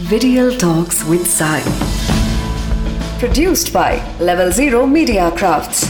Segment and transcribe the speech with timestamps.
[0.00, 1.60] Video Talks with Sai.
[3.18, 5.80] Produced by Level Zero Media Crafts.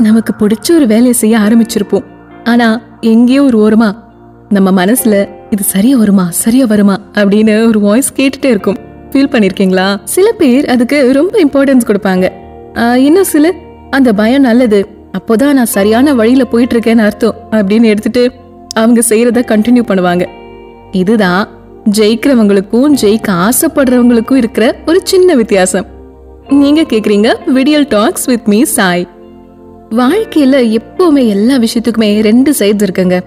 [0.00, 2.06] நமக்கு பிடிச்ச ஒரு வேலையை செய்ய ஆரம்பிச்சிருப்போம்
[2.44, 2.68] ஆனா
[3.04, 3.90] எங்கேயோ ஒரு ஓரமா
[4.48, 5.14] நம்ம மனசுல
[5.50, 8.78] இது சரியா வருமா சரியா வருமா அப்படின்னு ஒரு வாய்ஸ் கேட்டுட்டே இருக்கும்
[9.12, 12.26] ஃபீல் பண்ணிருக்கீங்களா சில பேர் அதுக்கு ரொம்ப இம்பார்ட்டன்ஸ் கொடுப்பாங்க
[12.74, 13.46] ஆஹ் இன்னும் சில
[13.90, 14.80] அந்த பயம் நல்லது
[15.18, 18.24] அப்போதான் நான் சரியான வழியில போயிட்டு இருக்கேன்னு அர்த்தம் அப்படின்னு எடுத்துட்டு
[18.74, 20.26] அவங்க செய்யறத கண்டினியூ பண்ணுவாங்க.
[20.92, 21.48] இதுதான்
[21.98, 25.86] ஜெயிக்கிறவங்களுக்கும் ஜெயிக்க ஆசைப்படுறவங்களுக்கும் இருக்கிற ஒரு சின்ன வித்தியாசம்.
[26.48, 29.08] நீங்க கேக்குறீங்க விடியல் டாக்ஸ் வித் மீ சாய்
[29.90, 33.20] வாழ்க்கையில எப்பவுமே எல்லா விஷயத்துக்குமே ரெண்டு சைட்ஸ் இருக்குங்க.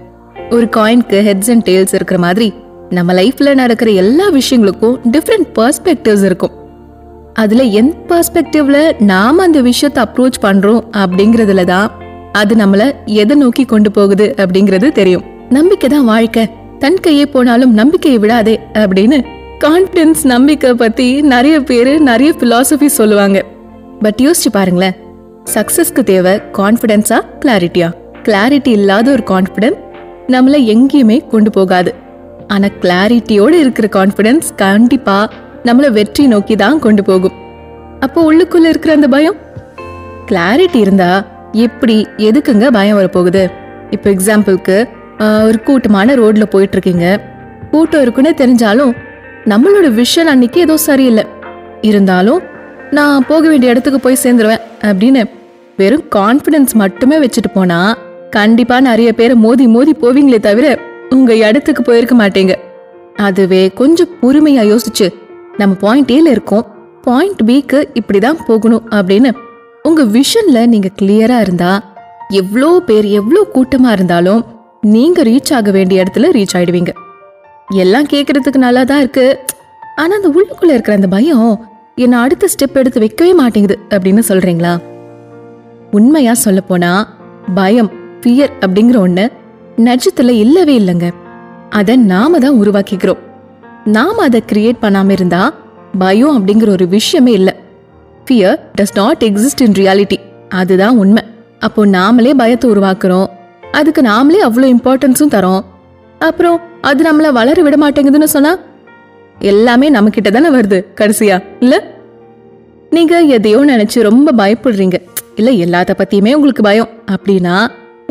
[0.49, 2.54] ஒரு காயின்க்கு ஹெட்ஸ் அண்ட் டேல்ஸ் இருக்கிற மாதிரி
[2.90, 6.52] நம்ம லைஃப்ல நடக்கிற எல்லா விஷயங்களுக்கும் டிஃப்ரெண்ட் பர்ஸ்பெக்டிவ்ஸ் இருக்கும்.
[7.34, 11.91] அதுல எந்த பர்ஸ்பெக்டிவ்ல நாம அந்த விஷயத்தை அப்ரோச் பண்றோம் அப்படிங்கறதுல தான்
[12.32, 15.23] அது நம்மள எதை நோக்கி கொண்டு போகுது அப்படிங்கிறது தெரியும்.
[15.57, 16.43] நம்பிக்கை தான் வாழ்க்கை.
[16.81, 19.18] தன் கையே போனாலும் நம்பிக்கையை விடாதே அப்படின்னு
[19.63, 23.40] கான்ஃபிடென்ஸ் நம்பிக்கை பத்தி நிறைய பேர் நிறைய பிலாசபி சொல்லுவாங்க.
[24.04, 24.95] பட் யோசிச்சு பாருங்களேன்.
[25.54, 27.90] சக்சஸ்க்கு தேவை கான்ஃபிடென்ஸா கிளாரிட்டியா
[28.27, 29.79] கிளாரிட்டி இல்லாத ஒரு கான்ஃபிடென்ஸ்
[30.34, 31.91] நம்மள எங்கேயுமே கொண்டு போகாது.
[32.54, 35.17] ஆனா கிளாரிட்டியோட இருக்கிற கான்ஃபிடென்ஸ் கண்டிப்பா
[35.67, 37.35] நம்மள வெற்றி நோக்கி தான் கொண்டு போகும்.
[38.05, 39.38] அப்போ உள்ளுக்குள்ள இருக்கிற அந்த பயம்?
[40.29, 41.12] கிளாரிட்டி இருந்தா
[41.67, 41.95] எப்படி
[42.29, 43.43] எதுக்குங்க பயம் வரப்போகுது?
[43.95, 44.77] இப்போ எக்ஸாம்பிளுக்கு
[45.20, 47.08] ஒரு கூட்டமான ரோட்ல போயிட்டு இருக்கீங்க
[47.72, 48.94] கூட்டம் இருக்குன்னு தெரிஞ்சாலும்
[49.46, 51.26] நம்மளோட விஷன் அன்னைக்கு ஏதோ சரியில்லை.
[51.82, 52.42] இருந்தாலும்
[52.92, 55.24] நான் போக வேண்டிய இடத்துக்கு போய் சேர்ந்துருவேன் அப்படின்னு
[55.78, 57.98] வெறும் கான்ஃபிடன்ஸ் மட்டுமே வச்சுட்டு போனா
[58.30, 62.54] கண்டிப்பா நிறைய பேர் மோதி மோதி போவீங்களே தவிர உங்க இடத்துக்கு போயிருக்க மாட்டீங்க.
[63.16, 65.14] அதுவே கொஞ்சம் பொறுமையா யோசிச்சு
[65.58, 66.66] நம்ம பாயிண்ட் ஏல இருக்கோம்.
[67.02, 69.31] பாயிண்ட் பிக்கு இப்படிதான் போகணும் அப்படின்னு
[69.84, 71.72] உங்க விஷன்ல நீங்க கிளியரா இருந்தா
[72.30, 74.53] எவ்வளோ பேர் எவ்வளோ கூட்டமா இருந்தாலும்
[74.84, 76.91] நீங்க ரீச் ஆக வேண்டிய இடத்துல ரீச் ஆயிடுவீங்க.
[77.69, 79.39] எல்லாம் கேட்கறதுக்கு நல்லா தான் இருக்கு.
[79.95, 84.81] ஆனா அந்த உள்ளுக்குள்ள இருக்கிற அந்த பயம் என்ன அடுத்த ஸ்டெப் எடுத்து வைக்கவே மாட்டேங்குது அப்படின்னு சொல்றீங்களா?
[85.91, 87.17] உண்மையா சொல்ல போனா
[87.55, 87.91] பயம்
[88.22, 89.31] ஃபியர் அப்படிங்கிற ஒண்ணு
[89.77, 91.11] நட்சத்துல இல்லவே இல்லைங்க.
[91.69, 93.17] அதை நாம தான் உருவாக்கிக்கிறோம்.
[93.85, 95.53] நாம அதை கிரியேட் பண்ணாம இருந்தா
[95.97, 97.53] பயம் அப்படிங்கிற ஒரு விஷயமே இல்லை.
[98.25, 100.17] Fear does not exist in reality
[100.49, 101.23] அதுதான் உண்மை.
[101.59, 103.27] அப்போ நாமளே பயத்தை உருவாக்குறோம்.
[103.73, 105.63] அதுக்கு நாமளே அவ்வளோ இம்பார்ட்டன்ஸும் தரோம்.
[106.22, 108.51] அப்புறம் அது நம்மள வளர விட மாட்டேங்குதுன்னு சொன்னா
[109.51, 111.75] எல்லாமே நம்ம கிட்ட தானே வருது கடைசியா இல்ல?
[112.91, 114.97] நீங்க எதையோ நினைச்சு ரொம்ப பயப்படுறீங்க.
[115.39, 116.91] இல்ல எல்லாத்த பத்தியுமே உங்களுக்கு பயம்.
[117.11, 117.56] அப்படின்னா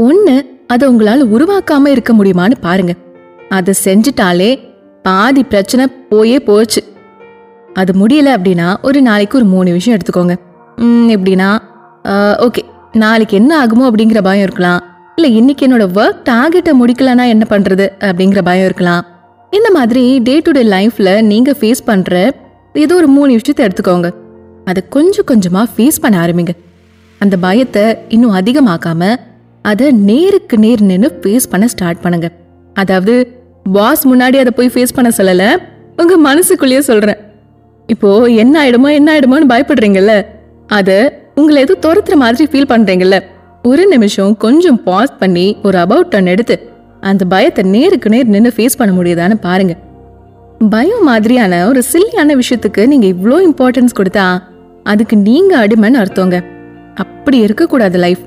[0.06, 0.34] ஒண்ணு
[0.66, 2.92] அதை உங்களால உருவாக்காம இருக்க முடியுமான்னு பாருங்க.
[3.48, 4.50] அதை செஞ்சுட்டாலே
[5.04, 6.80] பாதி பிரச்சனை போயே போச்சு.
[7.74, 10.34] அது முடியல அப்படின்னா ஒரு நாளைக்கு ஒரு மூணு விஷயம் எடுத்துக்கோங்க.
[10.78, 11.50] ம், எப்படின்னா
[12.46, 12.62] ஓகே
[13.02, 14.80] நாளைக்கு என்ன ஆகுமோ அப்படிங்கிற பயம் இருக்கலாம்.
[15.18, 19.02] இல்லை இன்னைக்கு என்னோட ஒர்க் டார்கெட்டை முடிக்கலனா என்ன பண்ணுறது அப்படிங்கிற பயம் இருக்கலாம்.
[19.52, 22.14] இந்த மாதிரி டே டு டே லைஃப்பில் நீங்கள் ஃபேஸ் பண்ணுற
[22.82, 24.08] ஏதோ ஒரு மூணு விஷயத்தை எடுத்துக்கோங்க.
[24.70, 26.52] அதை கொஞ்சம் கொஞ்சமாக ஃபேஸ் பண்ண ஆரம்பிங்க.
[27.20, 27.84] அந்த பயத்தை
[28.14, 29.10] இன்னும் அதிகமாக்காம
[29.64, 32.30] அதை நேருக்கு நேர் நின்று ஃபேஸ் பண்ண ஸ்டார்ட் பண்ணுங்க.
[32.82, 33.14] அதாவது
[33.76, 35.44] பாஸ் முன்னாடி அதை போய் ஃபேஸ் பண்ண சொல்லல
[36.02, 37.20] உங்க மனசுக்குள்ளேயே சொல்றேன்.
[37.88, 38.10] இப்போ
[38.44, 40.14] என்ன ஆயிடுமோ என்ன ஆயிடுமோன்னு பயப்படுறீங்கல்ல
[40.78, 40.98] அதை
[41.40, 43.16] உங்களை எதுவும் துரத்துற மாதிரி ஃபீல் பண்றீங்கல்ல
[43.64, 46.54] ஒரு நிமிஷம் கொஞ்சம் பாஸ் பண்ணி ஒரு அபவுட் டர்ன் எடுத்து
[47.00, 49.74] அந்த பயத்தை நேருக்கு நேர் நின்று ஃபேஸ் பண்ண முடியுதான்னு பாருங்க.
[50.70, 54.26] பயம் மாதிரியான ஒரு சில்லியான விஷயத்துக்கு நீங்க இவ்ளோ இம்பார்ட்டன்ஸ் கொடுத்தா
[54.82, 56.36] அதுக்கு நீங்க அடிமைன்னு அர்த்தங்க.
[56.94, 58.24] அப்படி இருக்கக்கூடாது லைஃப்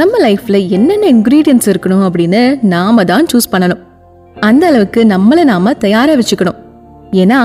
[0.00, 2.42] நம்ம லைஃப்ல என்னென்ன இன்க்ரீடியன்ஸ் இருக்கணும் அப்படின்னு
[2.74, 3.82] நாம தான் சூஸ் பண்ணணும்.
[4.40, 6.58] அந்த அளவுக்கு நம்மளை நாம தயாரா வச்சுக்கணும்.
[7.22, 7.40] ஏன்னா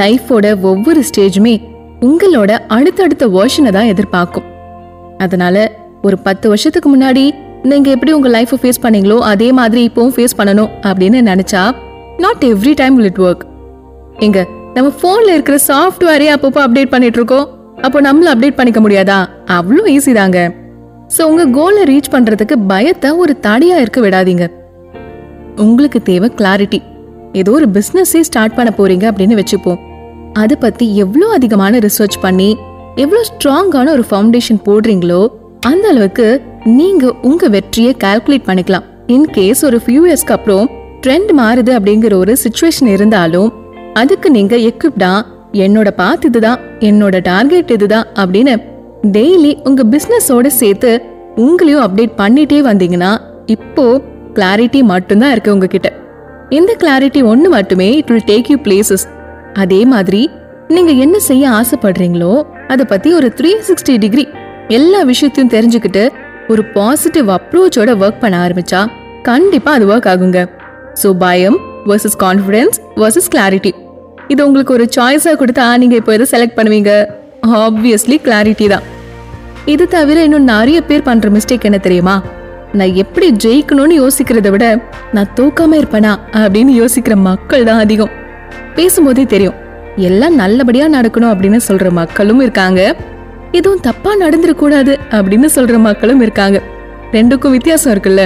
[0.00, 1.54] லைஃபோட ஒவ்வொரு ஸ்டேஜுமே
[2.00, 4.48] உங்களோட அடுத்தடுத்த வேர்ஷனை தான் எதிர்பார்க்கும்.
[5.18, 5.56] அதனால
[6.06, 7.24] ஒரு பத்து வருஷத்துக்கு முன்னாடி
[7.62, 11.62] நீங்க எப்படி உங்க லைஃப்பை ஃபேஸ் பண்ணீங்களோ அதே மாதிரி இப்போவும் ஃபேஸ் பண்ணணும் அப்படின்னு நினைச்சா
[12.18, 13.44] not every time will it work
[14.18, 14.40] எங்க
[14.74, 17.46] நம்ம போன்ல இருக்கிற சாஃப்ட்வேரே அப்பப்போ அப்டேட் பண்ணிட்டு இருக்கோம்.
[17.82, 19.18] அப்போ நம்மள அப்டேட் பண்ணிக்க முடியாதா?
[19.46, 20.38] அவ்வளோ ஈஸி தாங்க.
[21.16, 24.44] ஸோ உங்க கோலை ரீச் பண்றதுக்கு பயத்தை ஒரு தடையா இருக்க விடாதீங்க.
[25.56, 26.80] உங்களுக்கு தேவை கிளாரிட்டி
[27.32, 29.80] ஏதோ ஒரு பிஸ்னஸே ஸ்டார்ட் பண்ண போறீங்க அப்படின்னு வச்சுப்போம்.
[30.32, 32.50] அதை பத்தி எவ்வளோ அதிகமான ரிசர்ச் பண்ணி
[32.94, 35.22] எவ்வளோ ஸ்ட்ராங்கான ஒரு ஃபவுண்டேஷன் போடுறீங்களோ
[35.64, 38.82] அந்த அளவுக்கு நீங்க உங்க வெற்றியை கால்குலேட் பண்ணிக்கலாம்.
[39.06, 40.68] இன் கேஸ் ஒரு ஃபியூ இயர்ஸ்க்கு அப்புறம்
[41.00, 43.52] ட்ரெண்ட் மாறுது அப்படிங்கிற ஒரு சுச்சுவேஷன் இருந்தாலும்
[43.92, 45.22] அதுக்கு நீங்க எக்யூப்டா
[45.52, 48.54] என்னோட பாத் இதுதான் என்னோட டார்கெட் இதுதான் அப்படின்னு
[49.16, 50.92] டெய்லி உங்க பிசினஸோட சேர்த்து
[51.36, 53.16] உங்களையும் அப்டேட் பண்ணிட்டே வந்தீங்கன்னா
[53.46, 54.00] இப்போ
[54.34, 55.88] கிளாரிட்டி மட்டும்தான் இருக்கு உங்ககிட்ட.
[56.50, 59.04] இந்த கிளாரிட்டி ஒன்று மட்டுமே it will take you places
[59.52, 60.30] அதே மாதிரி
[60.68, 64.24] நீங்க என்ன செய்ய ஆசைப்படுறீங்களோ அதை பத்தி ஒரு த்ரீ சிக்ஸ்டி டிகிரி
[64.76, 66.02] எல்லா விஷயத்தையும் தெரிஞ்சுக்கிட்டு
[66.52, 68.80] ஒரு பாசிட்டிவ் அப்ரோச்சோட ஒர்க் பண்ண ஆரம்பிச்சா
[69.28, 70.40] கண்டிப்பா அது ஒர்க் ஆகுங்க.
[71.00, 71.58] ஸோ பயம்
[71.90, 73.72] வர்சஸ் கான்ஃபிடென்ஸ் வர்சஸ் கிளாரிட்டி
[74.32, 76.92] இது உங்களுக்கு ஒரு சாய்ஸாக கொடுத்தா நீங்கள் இப்போ எதை செலக்ட் பண்ணுவீங்க?
[77.64, 78.84] ஆப்வியஸ்லி கிளாரிட்டி தான்.
[79.72, 82.16] இது தவிர இன்னும் நிறைய பேர் பண்ணுற மிஸ்டேக் என்ன தெரியுமா?
[82.78, 84.66] நான் எப்படி ஜெயிக்கணும்னு யோசிக்கிறத விட
[85.16, 86.12] நான் தோக்காம இருப்பேனா
[86.42, 88.14] அப்படின்னு யோசிக்கிற மக்கள் தான் அதிகம்.
[88.76, 89.58] பேசும்போதே தெரியும்.
[90.08, 92.82] எல்லாம் நல்லபடியாக நடக்கணும் அப்படின்னு சொல்கிற மக்களும் இருக்காங்க.
[93.58, 96.58] எதுவும் தப்பா நடந்துடக்கூடாது அப்படின்னு சொல்ற மக்களும் இருக்காங்க.
[97.12, 98.22] ரெண்டுக்கும் வித்தியாசம் இருக்குல்ல.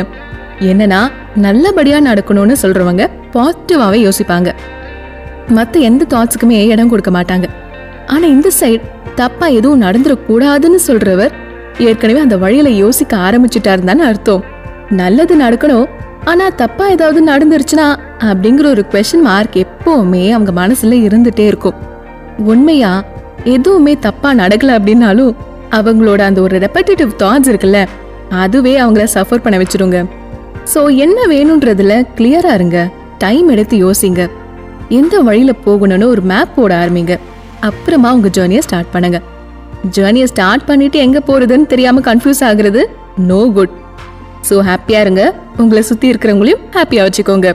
[0.61, 1.01] என்னன்னா
[1.35, 3.03] நல்லபடியா நடக்கணும்னு சொல்றவங்க
[3.33, 4.49] பாசிட்டிவாவே யோசிப்பாங்க.
[5.57, 7.47] மத்த எந்த தாட்ஸுக்குமே இடம் கொடுக்க மாட்டாங்க.
[8.07, 8.81] ஆனா இந்த சைடு
[9.15, 11.35] தப்பா எதுவும் நடந்துடக்கூடாதுன்னு சொல்றவர்
[11.79, 14.45] ஏற்கனவே அந்த வழியில யோசிக்க ஆரம்பிச்சுட்டாருந்தான்னு அர்த்தம்.
[14.91, 15.87] நல்லது நடக்கணும்
[16.25, 17.87] ஆனா தப்பா ஏதாவது நடந்துருச்சுனா
[18.31, 21.75] அப்படிங்கிற ஒரு கொஷின் மார்க் எப்பவுமே அவங்க மனசுல இருந்துட்டே இருக்கும்.
[22.53, 22.93] உண்மையா
[23.45, 25.35] எதுவுமே தப்பா நடக்கல அப்படின்னாலும்
[25.71, 27.87] அவங்களோட அந்த ஒரு ரெப்படேட்டிவ் தாட்ஸ் இருக்குல்ல
[28.29, 30.07] அதுவே அவங்கள சஃபர் பண்ண வச்சிருங்க.
[30.75, 32.91] ஸோ என்ன வேணுன்றதுல கிளியரா இருங்க.
[33.19, 34.31] டைம் எடுத்து யோசிங்க.
[34.89, 37.19] எந்த வழியில போகணும்னு ஒரு மேப் போட ஆரம்பிங்க.
[37.61, 39.21] அப்புறமா உங்க ஜேர்னியை ஸ்டார்ட் பண்ணுங்க.
[39.97, 42.85] ஜேர்னியை ஸ்டார்ட் பண்ணிட்டு எங்க போறதுன்னு தெரியாம கன்ஃபியூஸ் ஆகுறது?
[43.17, 43.71] நோ குட்
[44.51, 45.35] ஸோ ஹாப்பியா இருங்க.
[45.57, 47.55] உங்களை சுத்தி இருக்கிறவங்களையும் ஹாப்பியா வச்சுக்கோங்க.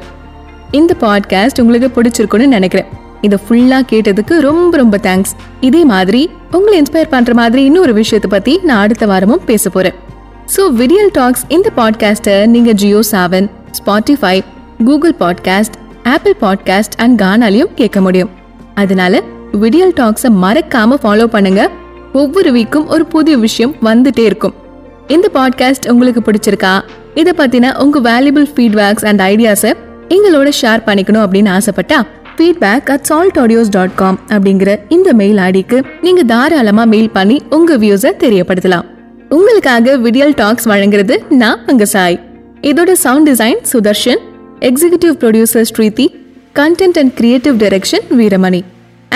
[0.71, 2.85] இந்த பாட்காஸ்ட் உங்களுக்கு பிடிச்சிருக்குன்னு நினைக்கிறேன்.
[3.25, 6.21] இதை ஃபுல்லாக கேட்டதுக்கு ரொம்ப ரொம்ப தேங்க்ஸ் இதே மாதிரி
[6.51, 9.95] உங்களை இன்ஸ்பயர் பண்ற மாதிரி இன்னொரு விஷயத்தை பத்தி நான் அடுத்த வாரமும் பேச போறேன்.
[10.55, 13.47] ஸோ விடியல் டாக்ஸ் இந்த பாட்காஸ்ட்டை நீங்க Jio Saavn
[13.77, 14.35] Spotify
[14.85, 18.31] Google podcast Apple podcast and கானாலையும் கேட்க முடியும்.
[18.75, 19.21] அதனால
[19.51, 21.61] விடியல் டாக்ஸை மறக்காம ஃபாலோ பண்ணுங்க.
[22.13, 24.55] ஒவ்வொரு வீக்கும் ஒரு புதிய விஷயம் வந்துட்டே இருக்கும்.
[25.07, 26.73] இந்த பாட்காஸ்ட் உங்களுக்கு பிடிச்சிருக்கா?
[27.15, 29.71] இதை பத்தின உங்க வேல்யூபிள் ஃபீட்பேக்ஸ் அண்ட் ஐடியாஸை
[30.09, 31.99] எங்களோட ஷேர் பண்ணிக்கணும் அப்படின்னு ஆசைப்பட்டா
[32.37, 37.79] feedback at Salt Audios dot com அப்படிங்கிற இந்த மெயில் ஐடிக்கு நீங்கள் தாராளமாக மெயில் பண்ணி உங்கள்
[37.83, 38.87] வியூஸை தெரியப்படுத்தலாம்.
[39.37, 42.17] உங்களுக்காக விடியல் டாக்ஸ் வழங்குறது நான் உங்கள் சாய்.
[42.69, 44.21] இதோட sound design Sudarshan
[44.69, 46.07] executive producer Sridhi
[46.59, 48.61] content and creative direction Veeramani.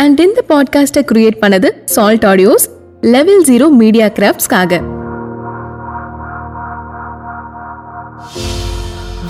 [0.04, 2.68] And இந்த பாட்காஸ்ட்டை கிரியேட் பண்ணது Salt Audios
[3.16, 4.81] Level Zero Media கிராஃப்ட்ஸ்க்காக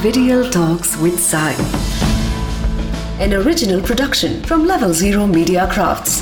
[0.04, 1.54] Video Talks with Sai.
[3.20, 6.22] An original production from Level Zero Media Crafts.